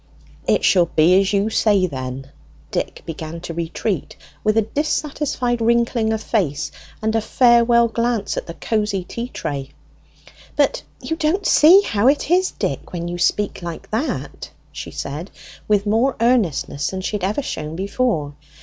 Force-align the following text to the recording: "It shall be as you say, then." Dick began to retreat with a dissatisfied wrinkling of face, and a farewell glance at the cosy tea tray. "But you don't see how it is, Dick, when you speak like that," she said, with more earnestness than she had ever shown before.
"It 0.47 0.65
shall 0.65 0.87
be 0.87 1.19
as 1.21 1.31
you 1.31 1.51
say, 1.51 1.85
then." 1.85 2.31
Dick 2.71 3.03
began 3.05 3.39
to 3.41 3.53
retreat 3.53 4.15
with 4.43 4.57
a 4.57 4.63
dissatisfied 4.63 5.61
wrinkling 5.61 6.11
of 6.11 6.23
face, 6.23 6.71
and 7.03 7.15
a 7.15 7.21
farewell 7.21 7.87
glance 7.87 8.35
at 8.35 8.47
the 8.47 8.55
cosy 8.55 9.03
tea 9.03 9.27
tray. 9.27 9.69
"But 10.55 10.81
you 11.03 11.15
don't 11.15 11.45
see 11.45 11.81
how 11.81 12.07
it 12.07 12.31
is, 12.31 12.49
Dick, 12.49 12.91
when 12.93 13.07
you 13.09 13.19
speak 13.19 13.61
like 13.61 13.91
that," 13.91 14.49
she 14.71 14.89
said, 14.89 15.29
with 15.67 15.85
more 15.85 16.15
earnestness 16.19 16.87
than 16.87 17.01
she 17.01 17.17
had 17.17 17.23
ever 17.23 17.43
shown 17.43 17.75
before. 17.75 18.33